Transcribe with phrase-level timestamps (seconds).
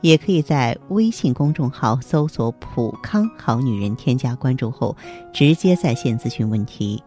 [0.00, 4.96] 也可以在微信公众号搜索“普康好女人”，添加关注后，
[5.32, 7.02] 直接在线咨询问题。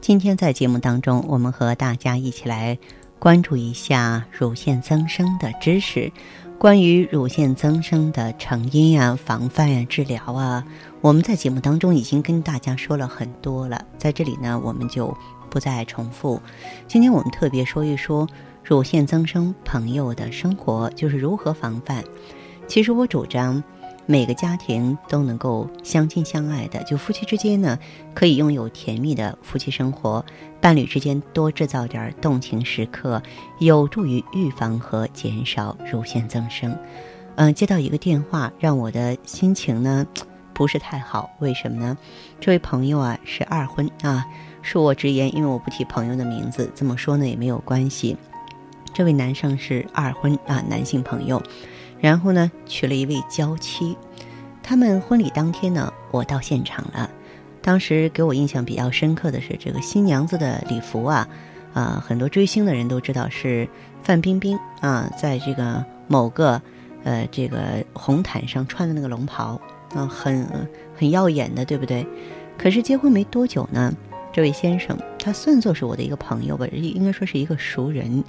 [0.00, 2.78] 今天在节目当中，我们和大家一起来
[3.18, 6.10] 关注一下乳腺增生的知识。
[6.58, 10.64] 关于乳腺增生的成因啊、防范啊、治疗啊，
[11.00, 15.16] 我们在节目当中已经跟大家说了很多了，在这里呢，我们就
[15.50, 16.40] 不再重复。
[16.86, 18.26] 今天我们特别说一说。
[18.68, 22.04] 乳腺增生朋友的生活就是如何防范？
[22.66, 23.64] 其实我主张，
[24.04, 27.78] 每个家庭都能够相亲相爱的，就夫妻之间呢，
[28.12, 30.22] 可以拥有甜蜜的夫妻生活，
[30.60, 33.22] 伴侣之间多制造点动情时刻，
[33.58, 36.76] 有助于预防和减少乳腺增生。
[37.36, 40.06] 嗯，接到一个电话，让我的心情呢
[40.52, 41.30] 不是太好。
[41.38, 41.96] 为什么呢？
[42.38, 44.26] 这位朋友啊是二婚啊，
[44.62, 48.14] 恕我直言，因为我不提朋友的名字，这么说呢也没有关系。
[48.98, 51.40] 这位男生是二婚啊，男性朋友，
[52.00, 53.96] 然后呢娶了一位娇妻。
[54.60, 57.08] 他们婚礼当天呢，我到现场了。
[57.62, 61.28] 当时给我印象比较深刻的是这个新娘子的礼服啊，
[61.74, 63.68] 啊，很多追星的人都知道是
[64.02, 66.60] 范冰冰啊，在这个某个
[67.04, 69.60] 呃这个红毯上穿的那个龙袍
[69.94, 70.44] 啊，很
[70.98, 72.04] 很耀眼的，对不对？
[72.58, 73.94] 可是结婚没多久呢。
[74.30, 74.96] 这位先生，
[75.28, 78.24] 他算作是我的一个朋友吧，应该说是一个熟人，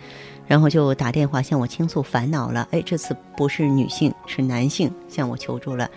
[0.46, 2.68] 然后就打电话向我倾诉烦恼了。
[2.72, 5.90] 哎，这次不是女性，是男性向我求助了，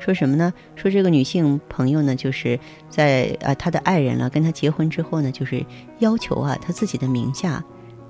[0.00, 0.52] 说什么呢？
[0.74, 2.58] 说这个女性朋友呢，就是
[2.90, 5.64] 在啊，她的爱人了，跟她结婚之后呢，就是
[6.00, 7.62] 要求啊，她自己的名下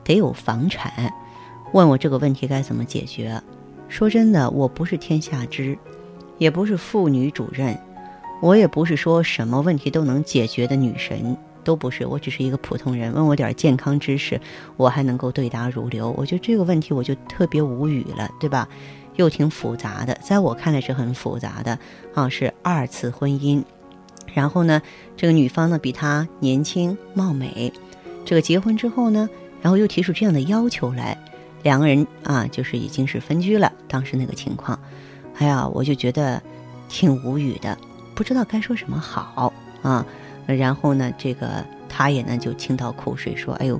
[0.03, 1.12] 得有房产，
[1.75, 3.38] 问我这个问题该怎么解决。
[3.88, 5.76] 说真的，我不是天下知，
[6.38, 7.78] 也不是妇女主任。
[8.41, 12.06] 我也不是说什么问题都能解决的女神，都不是。
[12.06, 14.41] 我只是一个普通人，问我点健康知识，
[14.76, 16.14] 我还能够对答如流。
[16.16, 18.69] 我觉得这个问题我就特别无语了，对吧？
[19.16, 21.78] 又挺复杂的，在我看来是很复杂的
[22.14, 22.28] 啊。
[22.28, 23.62] 是二次婚姻，
[24.32, 24.80] 然后呢，
[25.16, 27.72] 这个女方呢比他年轻貌美，
[28.25, 29.28] 这个结婚之后呢，
[29.60, 31.19] 然后又提出这样的要求来，
[31.64, 33.72] 两个人啊就是已经是分居了。
[33.88, 34.78] 当时那个情况，
[35.36, 36.40] 哎呀，我就觉得
[36.88, 37.76] 挺无语的。
[38.14, 39.52] 不知道该说什么好
[39.82, 40.06] 啊，
[40.56, 43.78] 然后呢，这个他也呢就倾倒苦水说：“哎呦，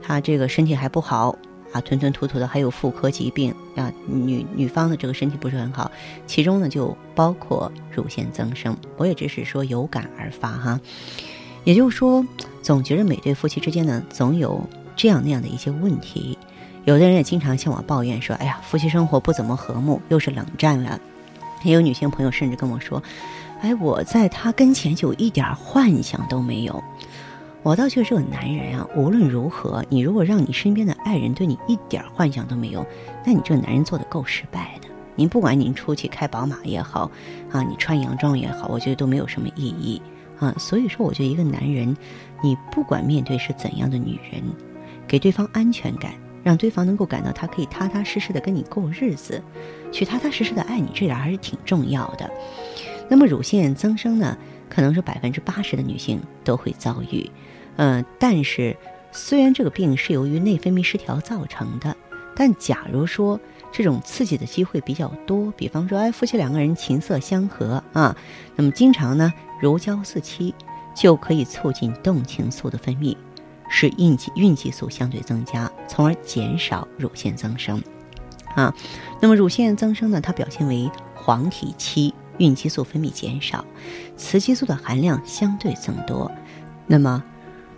[0.00, 1.36] 他这个身体还不好
[1.72, 5.90] 啊，吞吞吐吐的，还有妇科疾病啊，女女方的这个身体不是很好，
[6.24, 8.76] 其中呢就包括乳腺增生。
[8.96, 10.80] 我也只是说有感而发哈，
[11.64, 12.24] 也就是说，
[12.62, 14.64] 总觉得每对夫妻之间呢，总有
[14.94, 16.38] 这样那样的一些问题。
[16.84, 21.00] 有的人也经常向我抱怨说：，哎呀，夫妻生活不怎么和睦，又是冷战了。
[21.64, 23.02] 也有女性朋友甚至跟我说。”
[23.64, 26.84] 哎，我在他跟前就一点幻想都没有。
[27.62, 32.84] 我倒觉得这个男人啊，无论如何，你如果让你身边的爱人对你一点幻想都没有，
[33.24, 34.88] 那你这个男人做的够失败的。
[35.16, 37.10] 您不管您出去开宝马也好，
[37.50, 40.02] 啊，你穿洋装也好，我觉得都没有什么意义
[40.38, 40.54] 啊。
[40.58, 41.96] 所以说，我觉得一个男人，
[42.42, 44.42] 你不管面对是怎样的女人，
[45.08, 49.42] 给对方安全感，让对方能够感到他可以踏踏实实的跟你过日子，
[49.90, 52.30] 去踏踏实实的爱你，这点还是挺重要的。
[53.08, 54.36] 那么乳腺增生呢，
[54.68, 57.30] 可能是百分之八十的女性都会遭遇，
[57.76, 58.76] 嗯，但是
[59.12, 61.94] 虽然这个病是由于内分泌失调造成的，
[62.34, 63.38] 但假如说
[63.70, 68.16] 这种刺激的机会比较多，比方说，哎，夫妻两个人琴瑟相合啊，
[68.56, 70.54] 那么经常呢如胶似漆，
[70.94, 73.16] 就可以促进动情素的分泌，
[73.68, 77.82] 使孕激孕激素相对增加，从而减少乳腺增生，
[78.54, 78.74] 啊，
[79.20, 82.14] 那么乳腺增生呢，它表现为黄体期。
[82.38, 83.64] 孕激素分泌减少，
[84.16, 86.30] 雌激素的含量相对增多。
[86.86, 87.22] 那么，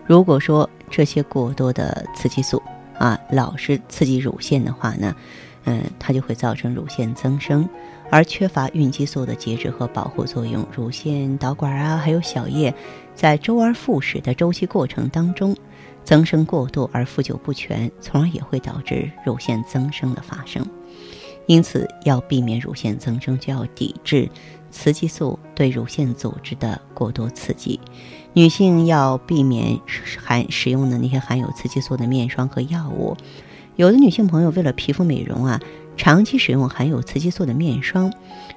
[0.06, 2.62] 如果说这些过多的雌激素
[2.98, 5.14] 啊，老是刺激乳腺的话呢，
[5.64, 7.68] 嗯，它就会造成乳腺增生。
[8.08, 12.72] 而缺乏孕激素的节制和保护作用，乳腺导管啊，还有小叶，
[13.16, 15.56] 在周而复始的周期过程当中，
[16.04, 20.64] 增生过度而复旧不全，从而也会导致乳腺增生的发生。
[21.46, 24.28] 因此，要避免乳腺增生，就要抵制
[24.70, 27.80] 雌激素对乳腺组织的过多刺激。
[28.32, 29.78] 女性要避免
[30.18, 33.16] 含使用的那些含有雌激素的面霜和药物。
[33.76, 35.60] 有的女性朋友为了皮肤美容啊，
[35.96, 38.12] 长期使用含有雌激素的面霜，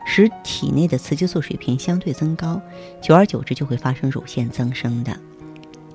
[0.05, 2.61] 使体内的雌激素水平相对增高，
[3.01, 5.17] 久而久之就会发生乳腺增生的。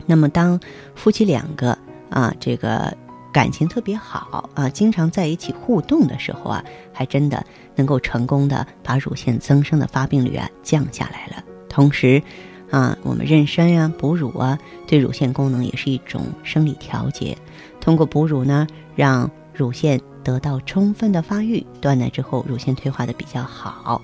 [0.06, 0.60] 那么，当
[0.94, 1.76] 夫妻两个
[2.10, 2.94] 啊，这个
[3.34, 7.44] 感情特别好啊，经常在一起互动的时候啊，还真的
[7.74, 11.42] 能够成功的把乳腺增生的发病率啊降下来了。
[11.68, 12.22] 同时，
[12.70, 17.36] 啊，我们妊娠呀、哺乳啊，对乳腺功能也是一种生理调节。
[17.80, 24.00] 通过哺乳呢，让乳腺得到充分的发育，断奶之后乳腺退化的比较好，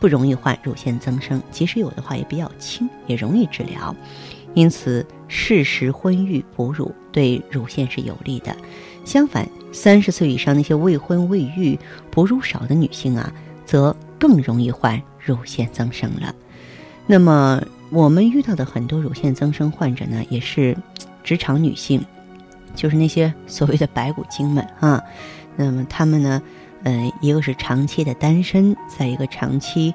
[0.00, 1.40] 不容易患乳腺增生。
[1.52, 3.94] 即使有的话，也比较轻，也容易治疗。
[4.54, 8.56] 因此，适时婚育哺乳对乳腺是有利的。
[9.04, 11.78] 相反，三十岁以上那些未婚未育、
[12.10, 13.32] 哺乳少的女性啊，
[13.66, 16.34] 则更容易患乳腺增生了。
[17.06, 17.60] 那么，
[17.90, 20.76] 我们遇到的很多乳腺增生患者呢，也是
[21.22, 22.02] 职场女性，
[22.74, 25.02] 就是那些所谓的白骨精们啊。
[25.56, 26.40] 那么，她们呢，
[26.84, 29.92] 呃，一个是长期的单身，在一个长期。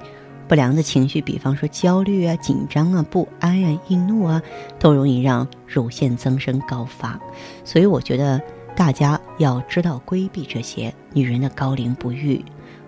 [0.50, 4.42] 不良的情绪，比方说焦虑啊、紧张啊、不安啊、易怒啊，
[4.80, 7.20] 都容易让乳腺增生高发。
[7.64, 8.42] 所以我觉得
[8.76, 12.44] 大家要知道规避这些女人的高龄不育、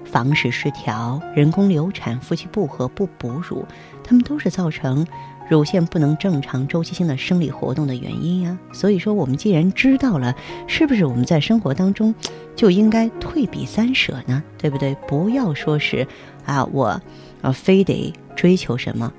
[0.05, 3.65] 房事失调、人工流产、夫妻不和、不哺乳，
[4.03, 5.05] 它们都是造成
[5.49, 8.57] 乳腺不能正常周期性的生理活动的原因呀。
[8.71, 10.35] 所以说，我们既然知道了，
[10.67, 12.13] 是不是我们在生活当中
[12.55, 14.43] 就应该退避三舍呢？
[14.57, 14.95] 对不对？
[15.07, 16.07] 不要说是
[16.45, 17.01] 啊，我。
[17.41, 19.11] 啊，非得追求什么？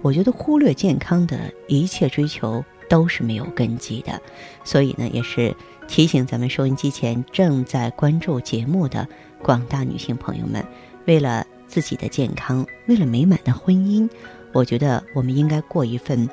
[0.00, 4.18] 我觉得忽略健康的一切追求都是没有根基的。
[4.64, 5.54] 所以呢，也是
[5.86, 9.06] 提醒咱们收音机前正在关注节目的
[9.42, 10.64] 广大女性朋友们，
[11.06, 14.08] 为了自己的健康，为了美满的婚姻，
[14.52, 16.28] 我觉得我们应该过一份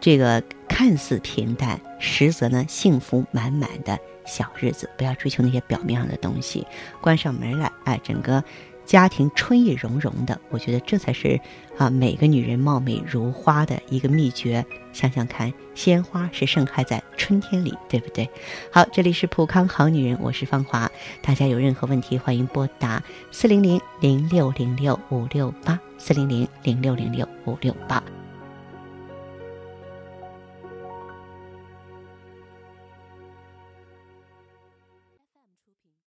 [0.00, 4.88] 这个看似平淡，实则呢幸福满满的小日子。
[4.96, 6.66] 不要追求那些表面上的东西，
[7.00, 8.42] 关上门来，哎，整个。
[8.84, 11.40] 家庭春意融融的，我觉得这才是
[11.78, 14.64] 啊每个女人貌美如花的一个秘诀。
[14.92, 18.28] 想想看，鲜花是盛开在春天里，对不对？
[18.70, 20.90] 好，这里是普康好女人，我是芳华。
[21.22, 28.02] 大家有任何问题，欢迎拨打四零零零六零六五六八四零零零六零六五六八。